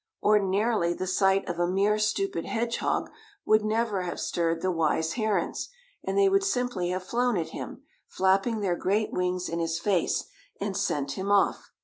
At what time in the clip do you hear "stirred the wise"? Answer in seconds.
4.19-5.13